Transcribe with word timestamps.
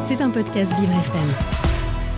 C'est 0.00 0.22
un 0.22 0.30
podcast 0.30 0.72
Vivre 0.80 0.92
FM. 0.92 1.28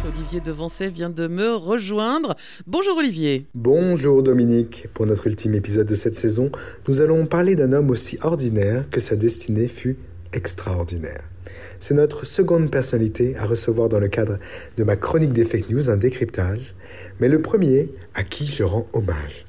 Olivier 0.08 0.40
Devancet 0.40 0.88
vient 0.90 1.10
de 1.10 1.26
me 1.26 1.56
rejoindre. 1.56 2.36
Bonjour 2.68 2.96
Olivier. 2.98 3.46
Bonjour 3.54 4.22
Dominique. 4.22 4.86
Pour 4.94 5.06
notre 5.06 5.26
ultime 5.26 5.54
épisode 5.54 5.88
de 5.88 5.96
cette 5.96 6.14
saison, 6.14 6.52
nous 6.86 7.00
allons 7.00 7.26
parler 7.26 7.56
d'un 7.56 7.72
homme 7.72 7.90
aussi 7.90 8.16
ordinaire 8.22 8.88
que 8.90 9.00
sa 9.00 9.16
destinée 9.16 9.66
fut 9.66 9.96
extraordinaire. 10.32 11.24
C'est 11.80 11.94
notre 11.94 12.24
seconde 12.26 12.70
personnalité 12.70 13.34
à 13.36 13.44
recevoir 13.44 13.88
dans 13.88 13.98
le 13.98 14.08
cadre 14.08 14.38
de 14.76 14.84
ma 14.84 14.94
chronique 14.94 15.32
des 15.32 15.44
fake 15.44 15.70
news 15.70 15.90
un 15.90 15.96
décryptage, 15.96 16.76
mais 17.18 17.28
le 17.28 17.42
premier 17.42 17.88
à 18.14 18.22
qui 18.22 18.46
je 18.46 18.62
rends 18.62 18.86
hommage. 18.92 19.46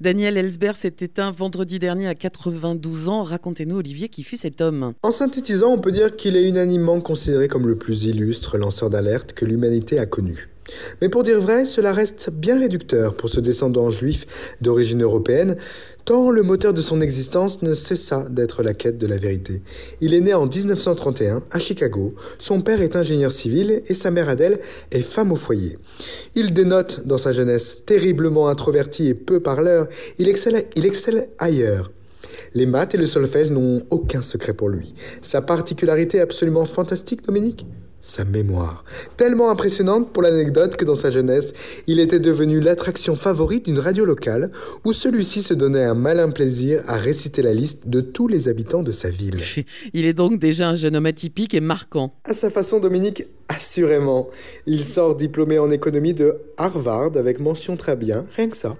Daniel 0.00 0.36
Ellsberg 0.36 0.76
s'est 0.76 0.94
éteint 1.00 1.30
vendredi 1.30 1.78
dernier 1.78 2.06
à 2.06 2.14
92 2.14 3.08
ans. 3.08 3.22
Racontez-nous, 3.22 3.76
Olivier, 3.76 4.08
qui 4.08 4.22
fut 4.22 4.36
cet 4.36 4.60
homme 4.60 4.92
En 5.02 5.10
synthétisant, 5.10 5.72
on 5.72 5.78
peut 5.78 5.92
dire 5.92 6.16
qu'il 6.16 6.36
est 6.36 6.48
unanimement 6.48 7.00
considéré 7.00 7.48
comme 7.48 7.66
le 7.66 7.76
plus 7.76 8.04
illustre 8.04 8.58
lanceur 8.58 8.90
d'alerte 8.90 9.32
que 9.32 9.44
l'humanité 9.44 9.98
a 9.98 10.06
connu. 10.06 10.51
Mais 11.00 11.08
pour 11.08 11.22
dire 11.22 11.40
vrai, 11.40 11.64
cela 11.64 11.92
reste 11.92 12.30
bien 12.30 12.58
réducteur 12.58 13.14
pour 13.14 13.28
ce 13.28 13.40
descendant 13.40 13.90
juif 13.90 14.26
d'origine 14.60 15.02
européenne, 15.02 15.56
tant 16.04 16.30
le 16.30 16.42
moteur 16.42 16.72
de 16.72 16.82
son 16.82 17.00
existence 17.00 17.62
ne 17.62 17.74
cessa 17.74 18.24
d'être 18.30 18.62
la 18.62 18.74
quête 18.74 18.98
de 18.98 19.06
la 19.06 19.16
vérité. 19.16 19.62
Il 20.00 20.14
est 20.14 20.20
né 20.20 20.34
en 20.34 20.46
1931 20.46 21.42
à 21.50 21.58
Chicago, 21.58 22.14
son 22.38 22.60
père 22.60 22.82
est 22.82 22.96
ingénieur 22.96 23.32
civil 23.32 23.82
et 23.86 23.94
sa 23.94 24.10
mère 24.10 24.28
Adèle 24.28 24.60
est 24.90 25.02
femme 25.02 25.32
au 25.32 25.36
foyer. 25.36 25.78
Il 26.34 26.52
dénote 26.52 27.06
dans 27.06 27.18
sa 27.18 27.32
jeunesse, 27.32 27.78
terriblement 27.86 28.48
introverti 28.48 29.08
et 29.08 29.14
peu 29.14 29.40
parleur, 29.40 29.88
il 30.18 30.28
excelle, 30.28 30.66
il 30.76 30.86
excelle 30.86 31.28
ailleurs. 31.38 31.90
Les 32.54 32.66
maths 32.66 32.94
et 32.94 32.98
le 32.98 33.06
solfège 33.06 33.50
n'ont 33.50 33.82
aucun 33.90 34.22
secret 34.22 34.54
pour 34.54 34.68
lui. 34.68 34.94
Sa 35.22 35.40
particularité 35.40 36.20
absolument 36.20 36.64
fantastique, 36.64 37.24
Dominique? 37.24 37.66
Sa 38.02 38.24
mémoire, 38.24 38.84
tellement 39.16 39.50
impressionnante 39.50 40.12
pour 40.12 40.22
l'anecdote 40.22 40.76
que 40.76 40.84
dans 40.84 40.94
sa 40.94 41.10
jeunesse, 41.10 41.54
il 41.86 42.00
était 42.00 42.18
devenu 42.18 42.60
l'attraction 42.60 43.14
favorite 43.14 43.64
d'une 43.64 43.78
radio 43.78 44.04
locale 44.04 44.50
où 44.84 44.92
celui-ci 44.92 45.42
se 45.42 45.54
donnait 45.54 45.84
un 45.84 45.94
malin 45.94 46.30
plaisir 46.30 46.82
à 46.88 46.98
réciter 46.98 47.42
la 47.42 47.54
liste 47.54 47.86
de 47.86 48.00
tous 48.00 48.26
les 48.26 48.48
habitants 48.48 48.82
de 48.82 48.92
sa 48.92 49.08
ville. 49.08 49.38
Il 49.92 50.04
est 50.06 50.12
donc 50.12 50.38
déjà 50.38 50.68
un 50.68 50.74
jeune 50.74 50.96
homme 50.96 51.06
atypique 51.06 51.54
et 51.54 51.60
marquant. 51.60 52.14
À 52.24 52.34
sa 52.34 52.50
façon, 52.50 52.80
Dominique, 52.80 53.24
assurément. 53.48 54.26
Il 54.66 54.84
sort 54.84 55.14
diplômé 55.14 55.58
en 55.58 55.70
économie 55.70 56.14
de 56.14 56.36
Harvard 56.56 57.16
avec 57.16 57.38
mention 57.38 57.76
très 57.76 57.96
bien, 57.96 58.24
rien 58.36 58.48
que 58.48 58.56
ça. 58.56 58.76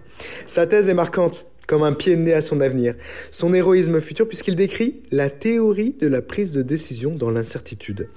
Sa 0.47 0.67
thèse 0.67 0.89
est 0.89 0.95
marquante 0.95 1.45
comme 1.67 1.83
un 1.83 1.93
pied 1.93 2.17
de 2.17 2.23
nez 2.23 2.33
à 2.33 2.41
son 2.41 2.61
avenir, 2.61 2.95
son 3.31 3.55
héroïsme 3.55 4.01
futur 4.01 4.29
puisqu'il 4.29 4.57
décrit 4.57 5.03
la 5.11 5.31
théorie 5.31 5.95
de 6.01 6.07
la 6.07 6.23
prise 6.23 6.53
de 6.53 6.63
décision 6.63 7.15
dans 7.15 7.31
l'incertitude. 7.31 8.09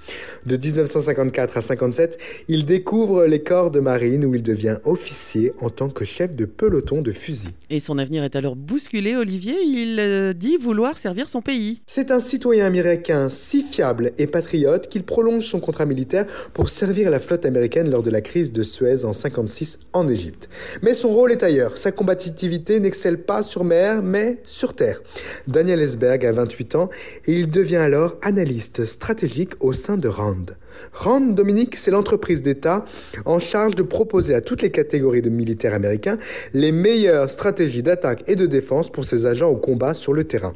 De 0.44 0.56
1954 0.56 1.56
à 1.56 1.60
57, 1.60 2.18
il 2.48 2.64
découvre 2.64 3.26
les 3.26 3.42
corps 3.42 3.70
de 3.70 3.80
marine 3.80 4.24
où 4.24 4.34
il 4.34 4.42
devient 4.42 4.78
officier 4.84 5.52
en 5.60 5.70
tant 5.70 5.88
que 5.88 6.04
chef 6.04 6.34
de 6.34 6.44
peloton 6.44 7.02
de 7.02 7.12
fusil. 7.12 7.50
Et 7.70 7.80
son 7.80 7.98
avenir 7.98 8.24
est 8.24 8.36
alors 8.36 8.56
bousculé, 8.56 9.16
Olivier, 9.16 9.56
il 9.64 9.98
euh, 10.00 10.32
dit 10.32 10.56
vouloir 10.56 10.96
servir 10.98 11.28
son 11.28 11.42
pays. 11.42 11.80
C'est 11.86 12.10
un 12.10 12.20
citoyen 12.20 12.66
américain 12.66 13.28
si 13.28 13.62
fiable 13.62 14.12
et 14.18 14.26
patriote 14.26 14.88
qu'il 14.88 15.04
prolonge 15.04 15.44
son 15.44 15.60
contrat 15.60 15.86
militaire 15.86 16.26
pour 16.54 16.68
servir 16.70 17.10
la 17.10 17.20
flotte 17.20 17.46
américaine 17.46 17.90
lors 17.90 18.02
de 18.02 18.10
la 18.10 18.20
crise 18.20 18.52
de 18.52 18.62
Suez 18.62 19.04
en 19.04 19.12
56 19.12 19.78
en 19.92 20.08
Égypte. 20.08 20.48
Mais 20.82 20.94
son 20.94 21.08
rôle 21.08 21.32
est 21.32 21.42
ailleurs, 21.42 21.78
sa 21.78 21.92
combativité 21.92 22.80
n'excelle 22.80 23.22
pas 23.22 23.35
sur 23.42 23.64
mer, 23.64 24.02
mais 24.02 24.40
sur 24.44 24.74
terre. 24.74 25.02
Daniel 25.46 25.80
Esberg 25.80 26.24
a 26.24 26.32
28 26.32 26.74
ans 26.74 26.90
et 27.26 27.32
il 27.32 27.50
devient 27.50 27.76
alors 27.76 28.16
analyste 28.22 28.84
stratégique 28.84 29.52
au 29.60 29.72
sein 29.72 29.96
de 29.96 30.08
RAND. 30.08 30.56
RAND, 30.92 31.34
Dominique, 31.34 31.76
c'est 31.76 31.90
l'entreprise 31.90 32.42
d'État 32.42 32.84
en 33.24 33.38
charge 33.38 33.74
de 33.74 33.82
proposer 33.82 34.34
à 34.34 34.40
toutes 34.40 34.62
les 34.62 34.70
catégories 34.70 35.22
de 35.22 35.30
militaires 35.30 35.74
américains 35.74 36.18
les 36.54 36.72
meilleures 36.72 37.30
stratégies 37.30 37.82
d'attaque 37.82 38.24
et 38.26 38.36
de 38.36 38.46
défense 38.46 38.90
pour 38.90 39.04
ses 39.04 39.26
agents 39.26 39.48
au 39.48 39.56
combat 39.56 39.94
sur 39.94 40.12
le 40.12 40.24
terrain. 40.24 40.54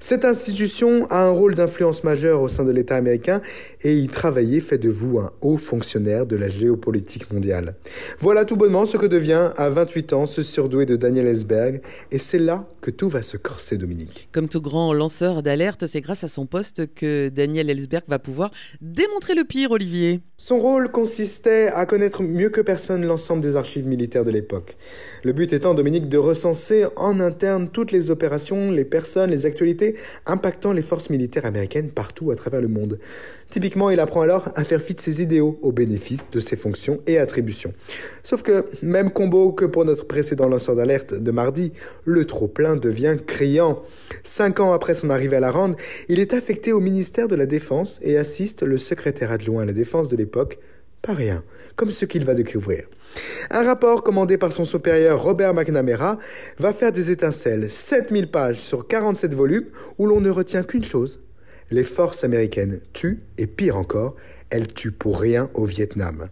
Cette 0.00 0.24
institution 0.24 1.06
a 1.10 1.22
un 1.24 1.30
rôle 1.30 1.54
d'influence 1.54 2.04
majeur 2.04 2.42
au 2.42 2.48
sein 2.48 2.64
de 2.64 2.70
l'État 2.70 2.96
américain 2.96 3.40
et 3.82 3.96
y 3.96 4.08
travailler 4.08 4.60
fait 4.60 4.78
de 4.78 4.88
vous 4.88 5.18
un 5.18 5.32
haut 5.40 5.56
fonctionnaire 5.56 6.26
de 6.26 6.36
la 6.36 6.48
géopolitique 6.48 7.32
mondiale. 7.32 7.74
Voilà 8.20 8.44
tout 8.44 8.56
bonnement 8.56 8.86
ce 8.86 8.96
que 8.96 9.06
devient 9.06 9.50
à 9.56 9.68
28 9.68 10.12
ans 10.12 10.26
ce 10.26 10.42
surdoué 10.42 10.86
de 10.86 10.96
Daniel 10.96 11.26
Ellsberg 11.26 11.80
et 12.12 12.18
c'est 12.18 12.38
là 12.38 12.68
que 12.80 12.90
tout 12.90 13.08
va 13.08 13.22
se 13.22 13.36
corser, 13.36 13.76
Dominique. 13.76 14.28
Comme 14.32 14.48
tout 14.48 14.60
grand 14.60 14.92
lanceur 14.92 15.42
d'alerte, 15.42 15.86
c'est 15.86 16.00
grâce 16.00 16.22
à 16.22 16.28
son 16.28 16.46
poste 16.46 16.94
que 16.94 17.28
Daniel 17.28 17.68
Ellsberg 17.70 18.04
va 18.06 18.18
pouvoir 18.18 18.52
démontrer 18.80 19.34
le 19.34 19.44
pire, 19.48 19.72
Olivier. 19.72 20.20
Son 20.36 20.60
rôle 20.60 20.90
consistait 20.92 21.68
à 21.74 21.84
connaître 21.84 22.22
mieux 22.22 22.50
que 22.50 22.60
personne 22.60 23.04
l'ensemble 23.04 23.42
des 23.42 23.56
archives 23.56 23.88
militaires 23.88 24.24
de 24.24 24.30
l'époque. 24.30 24.76
Le 25.24 25.32
but 25.32 25.52
étant, 25.52 25.74
Dominique, 25.74 26.08
de 26.08 26.18
recenser 26.18 26.84
en 26.94 27.18
interne 27.18 27.68
toutes 27.68 27.90
les 27.90 28.10
opérations, 28.10 28.70
les 28.70 28.84
personnes, 28.84 29.30
les 29.30 29.46
actualités 29.46 29.96
impactant 30.26 30.72
les 30.72 30.82
forces 30.82 31.10
militaires 31.10 31.44
américaines 31.44 31.90
partout 31.90 32.30
à 32.30 32.36
travers 32.36 32.60
le 32.60 32.68
monde. 32.68 33.00
Typiquement, 33.50 33.90
il 33.90 33.98
apprend 33.98 34.20
alors 34.20 34.50
à 34.54 34.62
faire 34.62 34.80
fi 34.80 34.94
de 34.94 35.00
ses 35.00 35.22
idéaux 35.22 35.58
au 35.62 35.72
bénéfice 35.72 36.26
de 36.30 36.38
ses 36.38 36.56
fonctions 36.56 37.00
et 37.06 37.18
attributions. 37.18 37.72
Sauf 38.22 38.42
que, 38.42 38.66
même 38.82 39.10
combo 39.10 39.52
que 39.52 39.64
pour 39.64 39.84
notre 39.86 40.06
précédent 40.06 40.48
lanceur 40.48 40.76
d'alerte 40.76 41.14
de 41.14 41.30
mardi, 41.30 41.72
le 42.04 42.26
trop-plein 42.26 42.76
devient 42.76 43.16
criant. 43.26 43.82
Cinq 44.22 44.60
ans 44.60 44.72
après 44.72 44.94
son 44.94 45.10
arrivée 45.10 45.36
à 45.36 45.40
la 45.40 45.50
Rande, 45.50 45.76
il 46.08 46.20
est 46.20 46.34
affecté 46.34 46.72
au 46.72 46.80
ministère 46.80 47.26
de 47.26 47.34
la 47.34 47.46
Défense 47.46 47.98
et 48.02 48.18
assiste 48.18 48.62
le 48.62 48.76
secrétaire 48.76 49.32
adjoint 49.38 49.62
à 49.62 49.66
la 49.66 49.72
Défense 49.72 50.08
de 50.08 50.16
l'époque, 50.16 50.58
pas 51.00 51.14
rien, 51.14 51.44
comme 51.76 51.92
ce 51.92 52.04
qu'il 52.04 52.24
va 52.24 52.34
découvrir. 52.34 52.84
Un 53.50 53.62
rapport 53.62 54.02
commandé 54.02 54.36
par 54.36 54.52
son 54.52 54.64
supérieur 54.64 55.22
Robert 55.22 55.54
McNamara 55.54 56.18
va 56.58 56.72
faire 56.72 56.90
des 56.90 57.12
étincelles, 57.12 57.70
7000 57.70 58.30
pages 58.30 58.58
sur 58.58 58.88
47 58.88 59.32
volumes, 59.34 59.68
où 59.96 60.06
l'on 60.06 60.20
ne 60.20 60.30
retient 60.30 60.64
qu'une 60.64 60.82
chose. 60.82 61.20
Les 61.70 61.84
forces 61.84 62.24
américaines 62.24 62.80
tuent, 62.92 63.20
et 63.38 63.46
pire 63.46 63.76
encore, 63.76 64.16
elles 64.50 64.72
tuent 64.72 64.92
pour 64.92 65.20
rien 65.20 65.50
au 65.54 65.64
Vietnam. 65.64 66.28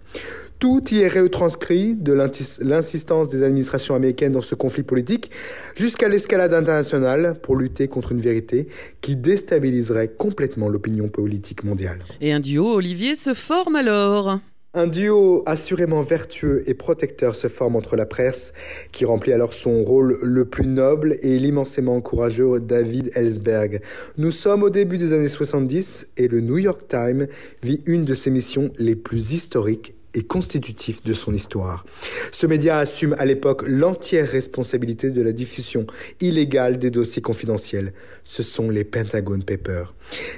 Tout 0.58 0.82
y 0.90 1.00
est 1.00 1.08
retranscrit, 1.08 1.96
de 1.96 2.14
l'insistance 2.14 3.28
des 3.28 3.42
administrations 3.42 3.94
américaines 3.94 4.32
dans 4.32 4.40
ce 4.40 4.54
conflit 4.54 4.84
politique 4.84 5.30
jusqu'à 5.74 6.08
l'escalade 6.08 6.54
internationale 6.54 7.38
pour 7.42 7.56
lutter 7.56 7.88
contre 7.88 8.12
une 8.12 8.22
vérité 8.22 8.68
qui 9.02 9.16
déstabiliserait 9.16 10.08
complètement 10.08 10.68
l'opinion 10.70 11.08
politique 11.08 11.62
mondiale. 11.62 11.98
Et 12.22 12.32
un 12.32 12.40
duo, 12.40 12.74
Olivier, 12.74 13.16
se 13.16 13.34
forme 13.34 13.76
alors 13.76 14.38
un 14.76 14.86
duo 14.86 15.42
assurément 15.46 16.02
vertueux 16.02 16.62
et 16.68 16.74
protecteur 16.74 17.34
se 17.34 17.48
forme 17.48 17.76
entre 17.76 17.96
la 17.96 18.04
presse, 18.04 18.52
qui 18.92 19.06
remplit 19.06 19.32
alors 19.32 19.54
son 19.54 19.82
rôle 19.82 20.18
le 20.22 20.44
plus 20.44 20.66
noble, 20.66 21.16
et 21.22 21.38
l'immensément 21.38 22.00
courageux 22.02 22.60
David 22.60 23.10
Ellsberg. 23.14 23.80
Nous 24.18 24.30
sommes 24.30 24.62
au 24.62 24.70
début 24.70 24.98
des 24.98 25.14
années 25.14 25.28
70 25.28 26.08
et 26.18 26.28
le 26.28 26.40
New 26.40 26.58
York 26.58 26.82
Times 26.88 27.26
vit 27.62 27.78
une 27.86 28.04
de 28.04 28.14
ses 28.14 28.30
missions 28.30 28.70
les 28.78 28.96
plus 28.96 29.32
historiques 29.32 29.94
et 30.16 30.22
constitutif 30.22 31.04
de 31.04 31.12
son 31.12 31.32
histoire. 31.32 31.84
Ce 32.32 32.46
média 32.46 32.78
assume 32.78 33.14
à 33.18 33.24
l'époque 33.24 33.62
l'entière 33.66 34.28
responsabilité 34.28 35.10
de 35.10 35.22
la 35.22 35.32
diffusion 35.32 35.86
illégale 36.20 36.78
des 36.78 36.90
dossiers 36.90 37.22
confidentiels. 37.22 37.92
Ce 38.24 38.42
sont 38.42 38.70
les 38.70 38.84
Pentagon 38.84 39.40
Papers. 39.40 39.94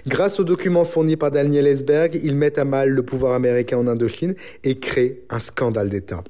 Grâce 0.07 0.41
aux 0.41 0.45
documents 0.45 0.85
fournis 0.85 1.17
par 1.17 1.31
Daniel 1.31 1.67
Ellsberg, 1.67 2.21
ils 2.23 2.37
mettent 2.37 2.59
à 2.59 2.65
mal 2.65 2.91
le 2.91 3.03
pouvoir 3.03 3.33
américain 3.33 3.79
en 3.79 3.87
Indochine 3.87 4.35
et 4.65 4.79
créent 4.79 5.21
un 5.31 5.39
scandale 5.39 5.89
d'État. 5.89 6.25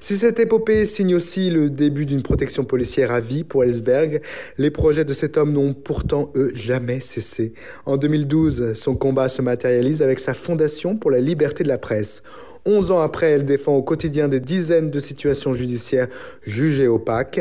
Si 0.00 0.16
cette 0.16 0.38
épopée 0.38 0.86
signe 0.86 1.14
aussi 1.14 1.50
le 1.50 1.70
début 1.70 2.06
d'une 2.06 2.22
protection 2.22 2.64
policière 2.64 3.10
à 3.12 3.20
vie 3.20 3.44
pour 3.44 3.64
Ellsberg, 3.64 4.22
les 4.56 4.70
projets 4.70 5.04
de 5.04 5.12
cet 5.12 5.36
homme 5.36 5.52
n'ont 5.52 5.74
pourtant, 5.74 6.32
eux, 6.36 6.52
jamais 6.54 7.00
cessé. 7.00 7.52
En 7.84 7.96
2012, 7.96 8.72
son 8.72 8.94
combat 8.94 9.28
se 9.28 9.42
matérialise 9.42 10.02
avec 10.02 10.18
sa 10.20 10.34
fondation 10.34 10.96
pour 10.96 11.10
la 11.10 11.20
liberté 11.20 11.64
de 11.64 11.68
la 11.68 11.78
presse. 11.78 12.22
Onze 12.64 12.90
ans 12.90 13.00
après, 13.00 13.30
elle 13.30 13.44
défend 13.44 13.74
au 13.74 13.82
quotidien 13.82 14.28
des 14.28 14.40
dizaines 14.40 14.90
de 14.90 15.00
situations 15.00 15.54
judiciaires 15.54 16.08
jugées 16.44 16.88
opaques. 16.88 17.40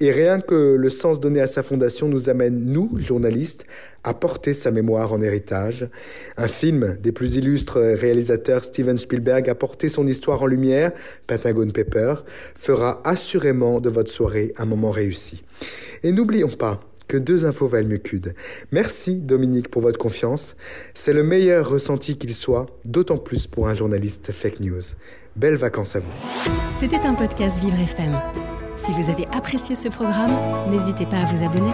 Et 0.00 0.10
rien 0.10 0.40
que 0.40 0.74
le 0.74 0.90
sens 0.90 1.20
donné 1.20 1.40
à 1.40 1.46
sa 1.46 1.62
fondation 1.62 2.08
nous 2.08 2.28
amène, 2.28 2.58
nous, 2.60 2.90
journalistes, 2.96 3.64
à 4.04 4.14
porter 4.14 4.54
sa 4.54 4.70
mémoire 4.70 5.12
en 5.12 5.20
héritage. 5.20 5.88
Un 6.36 6.48
film 6.48 6.96
des 7.02 7.12
plus 7.12 7.36
illustres 7.36 7.78
réalisateurs 7.78 8.64
Steven 8.64 8.98
Spielberg 8.98 9.48
a 9.48 9.54
porté 9.54 9.88
son 9.88 10.06
histoire 10.06 10.42
en 10.42 10.46
lumière, 10.46 10.92
Pentagon 11.26 11.70
Paper, 11.70 12.14
fera 12.54 13.00
assurément 13.04 13.80
de 13.80 13.88
votre 13.88 14.10
soirée 14.10 14.54
un 14.58 14.66
moment 14.66 14.90
réussi. 14.90 15.44
Et 16.02 16.12
n'oublions 16.12 16.48
pas, 16.48 16.80
que 17.08 17.16
deux 17.16 17.44
infos 17.44 17.66
valent 17.66 17.88
mieux 17.88 17.98
qu'une. 17.98 18.34
Merci 18.70 19.16
Dominique 19.16 19.70
pour 19.70 19.82
votre 19.82 19.98
confiance. 19.98 20.56
C'est 20.94 21.12
le 21.12 21.22
meilleur 21.22 21.68
ressenti 21.68 22.16
qu'il 22.18 22.34
soit, 22.34 22.66
d'autant 22.84 23.18
plus 23.18 23.46
pour 23.46 23.68
un 23.68 23.74
journaliste 23.74 24.30
fake 24.32 24.60
news. 24.60 24.82
Belles 25.34 25.56
vacances 25.56 25.96
à 25.96 26.00
vous. 26.00 26.50
C'était 26.78 26.98
un 26.98 27.14
podcast 27.14 27.58
Vivre 27.60 27.78
FM. 27.78 28.12
Si 28.76 28.92
vous 28.92 29.10
avez 29.10 29.26
apprécié 29.32 29.74
ce 29.74 29.88
programme, 29.88 30.32
n'hésitez 30.70 31.06
pas 31.06 31.18
à 31.18 31.24
vous 31.24 31.44
abonner. 31.44 31.72